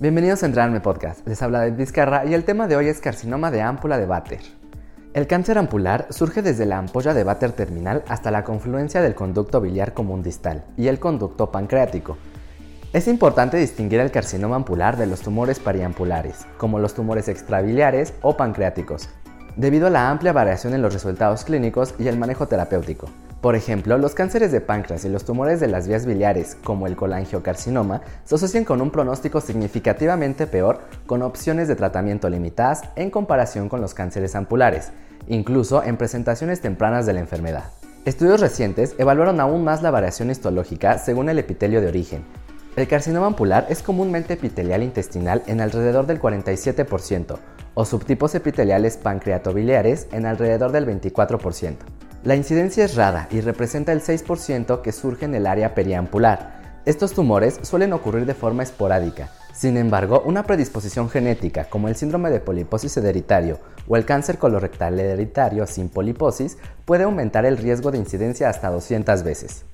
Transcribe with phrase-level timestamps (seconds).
[0.00, 1.28] Bienvenidos a Entrarme Podcast.
[1.28, 4.40] Les habla David Vizcarra y el tema de hoy es carcinoma de ámpula de Bater.
[5.12, 9.60] El cáncer ampular surge desde la ampolla de Bater terminal hasta la confluencia del conducto
[9.60, 12.16] biliar común distal y el conducto pancreático.
[12.94, 18.38] Es importante distinguir el carcinoma ampular de los tumores pariampulares, como los tumores extrabiliares o
[18.38, 19.10] pancreáticos,
[19.56, 23.10] debido a la amplia variación en los resultados clínicos y el manejo terapéutico.
[23.40, 26.94] Por ejemplo, los cánceres de páncreas y los tumores de las vías biliares, como el
[26.94, 33.70] colangiocarcinoma, se asocian con un pronóstico significativamente peor con opciones de tratamiento limitadas en comparación
[33.70, 34.92] con los cánceres ampulares,
[35.26, 37.64] incluso en presentaciones tempranas de la enfermedad.
[38.04, 42.24] Estudios recientes evaluaron aún más la variación histológica según el epitelio de origen.
[42.76, 47.38] El carcinoma ampular es comúnmente epitelial intestinal en alrededor del 47%
[47.72, 51.76] o subtipos epiteliales pancreatobiliares en alrededor del 24%.
[52.22, 56.80] La incidencia es rara y representa el 6% que surge en el área periampular.
[56.84, 59.30] Estos tumores suelen ocurrir de forma esporádica.
[59.54, 65.00] Sin embargo, una predisposición genética como el síndrome de poliposis hereditario o el cáncer colorectal
[65.00, 69.64] hereditario sin poliposis puede aumentar el riesgo de incidencia hasta 200 veces.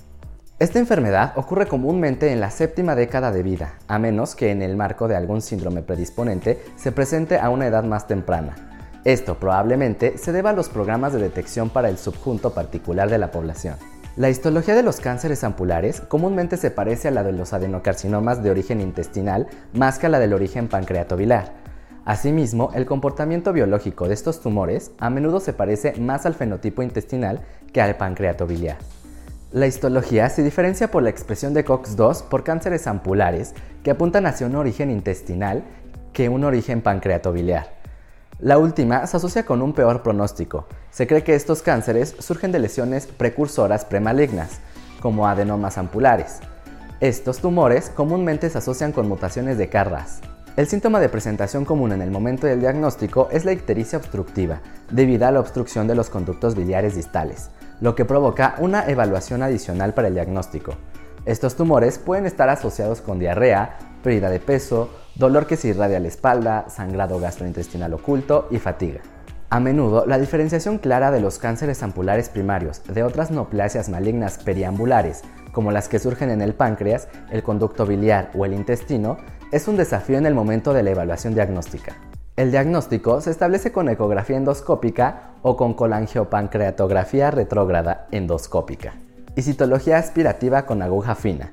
[0.60, 4.76] Esta enfermedad ocurre comúnmente en la séptima década de vida, a menos que en el
[4.76, 8.75] marco de algún síndrome predisponente se presente a una edad más temprana.
[9.06, 13.30] Esto probablemente se deba a los programas de detección para el subjunto particular de la
[13.30, 13.76] población.
[14.16, 18.50] La histología de los cánceres ampulares comúnmente se parece a la de los adenocarcinomas de
[18.50, 21.52] origen intestinal más que a la del origen pancreatobilar.
[22.04, 27.42] Asimismo, el comportamiento biológico de estos tumores a menudo se parece más al fenotipo intestinal
[27.72, 28.78] que al pancreatobiliar.
[29.52, 33.54] La histología se diferencia por la expresión de COX-2 por cánceres ampulares
[33.84, 35.62] que apuntan hacia un origen intestinal
[36.12, 37.75] que un origen pancreatobiliar.
[38.38, 40.66] La última se asocia con un peor pronóstico.
[40.90, 44.60] Se cree que estos cánceres surgen de lesiones precursoras premalignas,
[45.00, 46.40] como adenomas ampulares.
[47.00, 50.20] Estos tumores comúnmente se asocian con mutaciones de Carras.
[50.54, 55.26] El síntoma de presentación común en el momento del diagnóstico es la ictericia obstructiva, debido
[55.26, 57.48] a la obstrucción de los conductos biliares distales,
[57.80, 60.74] lo que provoca una evaluación adicional para el diagnóstico.
[61.24, 66.00] Estos tumores pueden estar asociados con diarrea, pérdida de peso, dolor que se irradia a
[66.00, 69.00] la espalda, sangrado gastrointestinal oculto y fatiga.
[69.48, 75.22] A menudo, la diferenciación clara de los cánceres ampulares primarios de otras neoplasias malignas periambulares,
[75.52, 79.18] como las que surgen en el páncreas, el conducto biliar o el intestino,
[79.52, 81.94] es un desafío en el momento de la evaluación diagnóstica.
[82.36, 88.94] El diagnóstico se establece con ecografía endoscópica o con colangiopancreatografía retrógrada endoscópica
[89.36, 91.52] y citología aspirativa con aguja fina,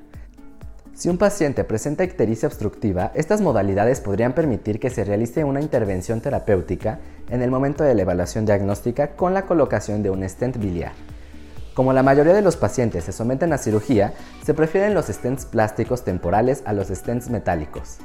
[0.94, 6.20] si un paciente presenta ictericia obstructiva, estas modalidades podrían permitir que se realice una intervención
[6.20, 10.92] terapéutica en el momento de la evaluación diagnóstica con la colocación de un stent biliar.
[11.74, 14.12] Como la mayoría de los pacientes se someten a cirugía,
[14.44, 17.98] se prefieren los stents plásticos temporales a los stents metálicos.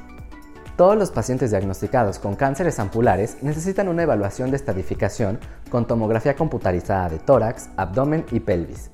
[0.75, 5.39] Todos los pacientes diagnosticados con cánceres ampulares necesitan una evaluación de estadificación
[5.69, 8.89] con tomografía computarizada de tórax, abdomen y pelvis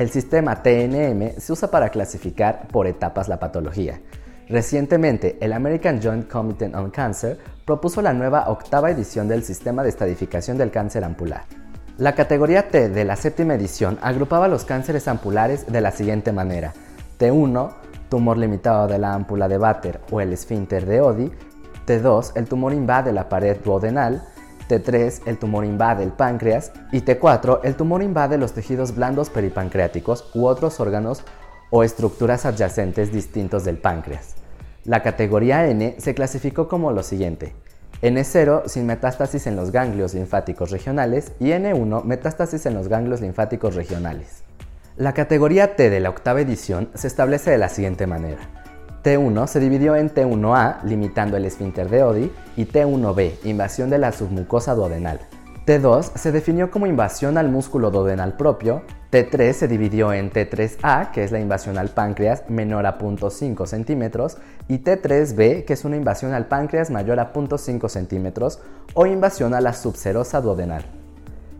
[0.00, 4.00] el sistema TNM se usa para clasificar por etapas la patología.
[4.48, 9.90] Recientemente, el American Joint Committee on Cancer propuso la nueva octava edición del sistema de
[9.90, 11.42] estadificación del cáncer ampular.
[11.98, 16.72] La categoría T de la séptima edición agrupaba los cánceres ampulares de la siguiente manera.
[17.18, 17.70] T1,
[18.08, 21.30] tumor limitado de la ámpula de Bater o el esfínter de Oddi.
[21.86, 24.22] T2, el tumor invade la pared duodenal.
[24.70, 30.30] T3, el tumor invade el páncreas, y T4, el tumor invade los tejidos blandos peripancreáticos
[30.34, 31.24] u otros órganos
[31.70, 34.36] o estructuras adyacentes distintos del páncreas.
[34.84, 37.52] La categoría N se clasificó como lo siguiente.
[38.02, 43.74] N0 sin metástasis en los ganglios linfáticos regionales y N1 metástasis en los ganglios linfáticos
[43.74, 44.42] regionales.
[44.96, 48.59] La categoría T de la octava edición se establece de la siguiente manera.
[49.02, 54.12] T1 se dividió en T1A, limitando el esfínter de Oddi, y T1B, invasión de la
[54.12, 55.20] submucosa duodenal.
[55.66, 61.24] T2 se definió como invasión al músculo duodenal propio, T3 se dividió en T3A, que
[61.24, 64.36] es la invasión al páncreas menor a 0.5 centímetros,
[64.68, 68.60] y T3B, que es una invasión al páncreas mayor a 0.5 centímetros
[68.94, 70.84] o invasión a la subserosa duodenal.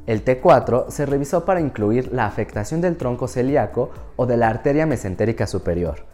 [0.06, 4.86] El T4 se revisó para incluir la afectación del tronco celíaco o de la arteria
[4.86, 6.06] mesentérica superior.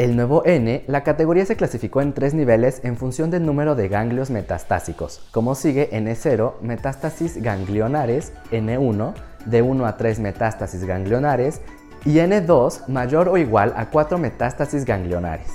[0.00, 3.88] El nuevo N, la categoría se clasificó en tres niveles en función del número de
[3.88, 9.12] ganglios metastásicos, como sigue N0, metástasis ganglionares, N1,
[9.44, 11.60] de 1 a 3 metástasis ganglionares,
[12.06, 15.50] y N2, mayor o igual a 4 metástasis ganglionares.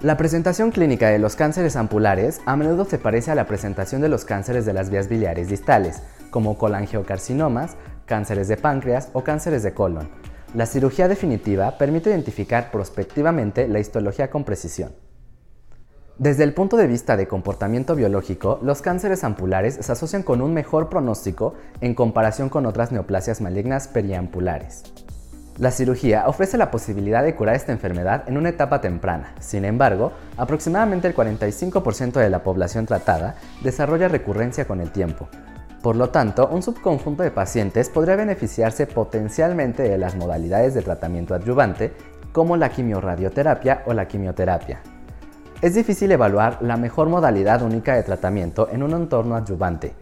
[0.00, 4.08] La presentación clínica de los cánceres ampulares a menudo se parece a la presentación de
[4.08, 7.76] los cánceres de las vías biliares distales, como colangiocarcinomas,
[8.06, 10.08] cánceres de páncreas o cánceres de colon
[10.54, 14.92] la cirugía definitiva permite identificar prospectivamente la histología con precisión.
[16.16, 20.54] Desde el punto de vista de comportamiento biológico, los cánceres ampulares se asocian con un
[20.54, 24.84] mejor pronóstico en comparación con otras neoplasias malignas periampulares.
[25.58, 29.34] La cirugía ofrece la posibilidad de curar esta enfermedad en una etapa temprana.
[29.40, 33.34] Sin embargo, aproximadamente el 45% de la población tratada
[33.64, 35.28] desarrolla recurrencia con el tiempo.
[35.84, 41.34] Por lo tanto, un subconjunto de pacientes podría beneficiarse potencialmente de las modalidades de tratamiento
[41.34, 41.92] adyuvante
[42.32, 44.80] como la quimiorradioterapia o la quimioterapia.
[45.60, 49.92] Es difícil evaluar la mejor modalidad única de tratamiento en un entorno adyuvante,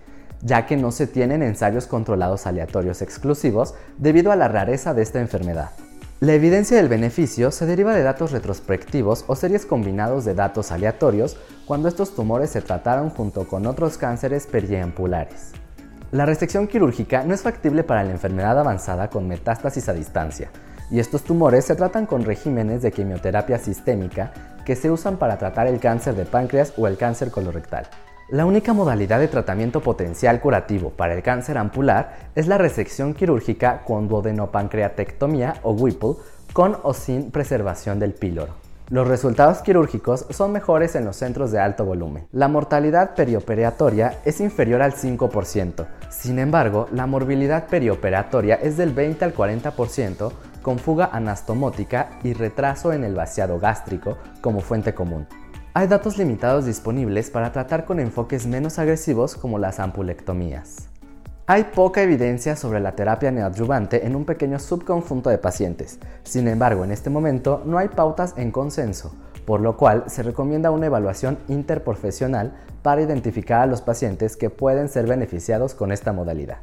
[0.41, 5.19] ya que no se tienen ensayos controlados aleatorios exclusivos debido a la rareza de esta
[5.19, 5.71] enfermedad.
[6.21, 11.39] La evidencia del beneficio se deriva de datos retrospectivos o series combinados de datos aleatorios
[11.67, 15.51] cuando estos tumores se trataron junto con otros cánceres periampulares.
[16.13, 20.51] La resección quirúrgica no es factible para la enfermedad avanzada con metástasis a distancia,
[20.91, 24.31] y estos tumores se tratan con regímenes de quimioterapia sistémica
[24.67, 27.87] que se usan para tratar el cáncer de páncreas o el cáncer colorectal.
[28.29, 33.81] La única modalidad de tratamiento potencial curativo para el cáncer ampular es la resección quirúrgica
[33.83, 36.17] con duodenopancreatectomía o Whipple
[36.53, 38.62] con o sin preservación del píloro.
[38.91, 42.27] Los resultados quirúrgicos son mejores en los centros de alto volumen.
[42.33, 45.87] La mortalidad perioperatoria es inferior al 5%.
[46.11, 52.93] Sin embargo, la morbilidad perioperatoria es del 20 al 40% con fuga anastomótica y retraso
[52.93, 55.27] en el vaciado gástrico como fuente común.
[55.75, 60.92] Hay datos limitados disponibles para tratar con enfoques menos agresivos como las ampulectomías.
[61.49, 65.99] Hay poca evidencia sobre la terapia neoadyuvante en un pequeño subconjunto de pacientes.
[66.23, 69.13] Sin embargo, en este momento no hay pautas en consenso,
[69.45, 72.53] por lo cual se recomienda una evaluación interprofesional
[72.83, 76.59] para identificar a los pacientes que pueden ser beneficiados con esta modalidad.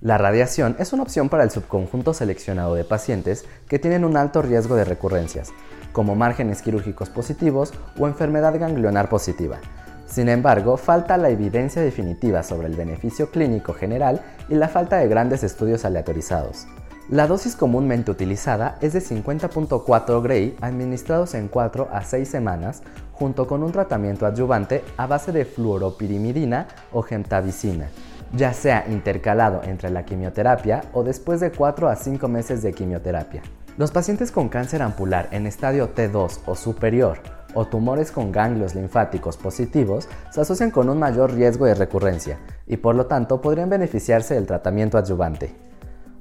[0.00, 4.40] La radiación es una opción para el subconjunto seleccionado de pacientes que tienen un alto
[4.40, 5.50] riesgo de recurrencias,
[5.92, 9.58] como márgenes quirúrgicos positivos o enfermedad ganglionar positiva.
[10.08, 15.08] Sin embargo, falta la evidencia definitiva sobre el beneficio clínico general y la falta de
[15.08, 16.66] grandes estudios aleatorizados.
[17.10, 22.82] La dosis comúnmente utilizada es de 50.4 Gray administrados en 4 a 6 semanas
[23.12, 27.88] junto con un tratamiento adyuvante a base de fluoropirimidina o gemtabicina
[28.32, 33.42] ya sea intercalado entre la quimioterapia o después de 4 a 5 meses de quimioterapia.
[33.76, 39.36] Los pacientes con cáncer ampular en estadio T2 o superior o tumores con ganglios linfáticos
[39.36, 44.34] positivos se asocian con un mayor riesgo de recurrencia y por lo tanto podrían beneficiarse
[44.34, 45.54] del tratamiento adyuvante.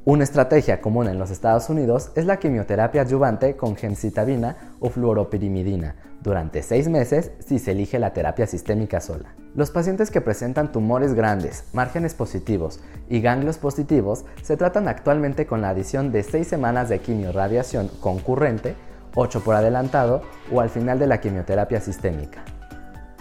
[0.05, 5.95] Una estrategia común en los Estados Unidos es la quimioterapia adyuvante con gemcitabina o fluoropirimidina
[6.21, 9.35] durante seis meses si se elige la terapia sistémica sola.
[9.53, 12.79] Los pacientes que presentan tumores grandes, márgenes positivos
[13.09, 18.75] y ganglios positivos se tratan actualmente con la adición de seis semanas de quimioradiación concurrente,
[19.17, 20.21] 8 por adelantado
[20.51, 22.45] o al final de la quimioterapia sistémica.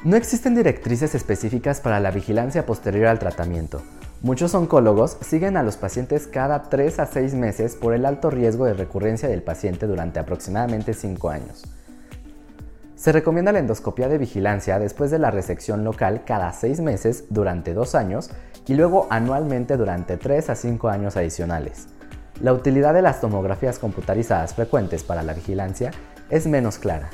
[0.05, 3.83] No existen directrices específicas para la vigilancia posterior al tratamiento,
[4.23, 8.65] Muchos oncólogos siguen a los pacientes cada 3 a 6 meses por el alto riesgo
[8.65, 11.65] de recurrencia del paciente durante aproximadamente 5 años.
[12.97, 17.75] Se recomienda la endoscopia de vigilancia después de la resección local cada 6 meses durante
[17.75, 18.31] 2 años
[18.67, 21.89] y luego anualmente durante 3 a 5 años adicionales.
[22.41, 25.91] La utilidad de las tomografías computarizadas frecuentes para la vigilancia
[26.29, 27.09] es menos clara.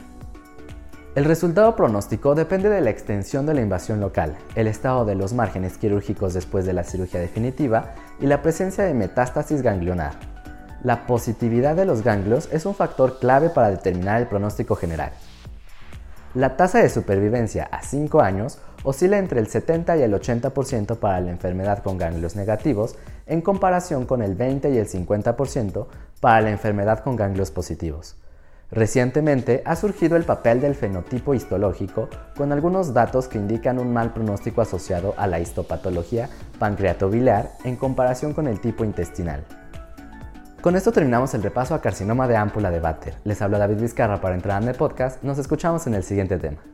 [1.14, 5.32] El resultado pronóstico depende de la extensión de la invasión local, el estado de los
[5.32, 10.14] márgenes quirúrgicos después de la cirugía definitiva y la presencia de metástasis ganglionar.
[10.82, 15.12] La positividad de los ganglios es un factor clave para determinar el pronóstico general.
[16.34, 21.20] La tasa de supervivencia a 5 años oscila entre el 70 y el 80% para
[21.20, 22.96] la enfermedad con ganglios negativos
[23.32, 25.86] en comparación con el 20 y el 50%
[26.20, 28.16] para la enfermedad con ganglios positivos.
[28.70, 34.12] Recientemente ha surgido el papel del fenotipo histológico con algunos datos que indican un mal
[34.12, 39.44] pronóstico asociado a la histopatología pancreatobiliar en comparación con el tipo intestinal.
[40.60, 43.14] Con esto terminamos el repaso a carcinoma de ámpula de Batter.
[43.24, 45.22] Les habla David Vizcarra para entrar en el podcast.
[45.22, 46.71] Nos escuchamos en el siguiente tema.